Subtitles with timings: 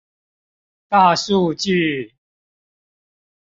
[0.89, 2.15] 大數據